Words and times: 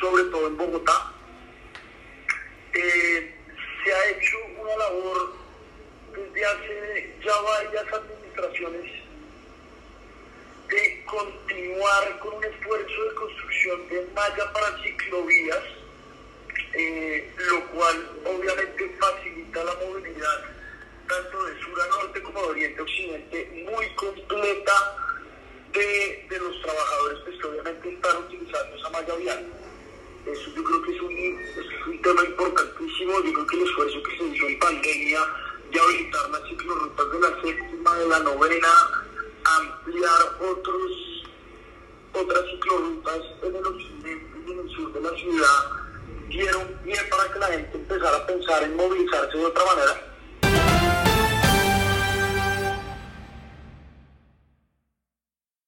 sobre 0.00 0.24
todo 0.24 0.46
en 0.46 0.56
Bogotá. 0.56 1.12
Eh, 2.72 3.34
se 3.84 3.92
ha 3.92 4.08
hecho 4.10 4.36
una 4.60 4.76
labor 4.76 5.32
desde 6.14 6.44
hace 6.44 7.16
ya 7.24 7.40
varias 7.40 7.92
administraciones 7.92 8.92
de 10.68 11.04
continuar 11.04 12.18
con 12.20 12.34
un 12.34 12.44
esfuerzo 12.44 13.04
de 13.04 13.14
construcción 13.14 13.88
de 13.88 14.06
malla 14.14 14.52
para 14.52 14.82
ciclovías, 14.82 15.64
eh, 16.74 17.32
lo 17.36 17.66
cual 17.70 18.10
obviamente 18.24 18.96
facilita 19.00 19.64
la 19.64 19.74
movilidad 19.74 20.44
tanto 21.08 21.44
de 21.44 21.60
sur 21.60 21.80
a 21.80 21.86
norte 21.88 22.22
como 22.22 22.40
de 22.40 22.48
oriente 22.48 22.78
a 22.78 22.82
occidente, 22.84 23.66
muy 23.68 23.88
completa 23.96 24.96
de, 25.72 26.26
de 26.28 26.38
los 26.38 26.62
trabajadores 26.62 27.18
pues, 27.24 27.36
que 27.40 27.46
obviamente 27.46 27.92
están 27.92 28.28
Eso 29.10 30.50
yo 30.54 30.62
creo 30.62 30.82
que 30.82 30.94
es 30.94 31.00
un, 31.02 31.12
es 31.12 31.86
un 31.86 32.02
tema 32.02 32.24
importantísimo, 32.24 33.12
yo 33.24 33.32
creo 33.32 33.46
que 33.46 33.56
el 33.56 33.62
esfuerzo 33.62 34.02
que 34.04 34.16
se 34.18 34.24
hizo 34.24 34.46
en 34.46 34.58
pandemia 34.60 35.20
de 35.72 35.80
habilitar 35.80 36.30
las 36.30 36.48
ciclorrutas 36.48 37.12
de 37.12 37.20
la 37.20 37.42
séptima, 37.42 37.98
de 37.98 38.08
la 38.08 38.18
novena, 38.20 38.68
ampliar 39.44 40.36
otros, 40.40 41.24
otras 42.12 42.44
ciclorrutas 42.50 43.20
en 43.42 43.56
el 43.56 43.66
occidente 43.66 44.38
y 44.46 44.52
en 44.52 44.58
el 44.60 44.70
sur 44.70 44.92
de 44.92 45.00
la 45.00 45.16
ciudad, 45.16 45.70
dieron 46.28 46.66
pie 46.84 46.96
para 47.10 47.32
que 47.32 47.38
la 47.40 47.46
gente 47.46 47.78
empezara 47.78 48.16
a 48.16 48.26
pensar 48.26 48.62
en 48.62 48.76
movilizarse 48.76 49.38
de 49.38 49.44
otra 49.44 49.64
manera 49.64 50.09